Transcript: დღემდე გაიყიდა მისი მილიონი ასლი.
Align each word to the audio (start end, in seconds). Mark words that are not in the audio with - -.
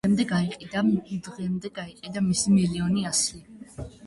დღემდე 0.03 0.25
გაიყიდა 0.29 2.23
მისი 2.31 2.55
მილიონი 2.57 3.07
ასლი. 3.13 3.45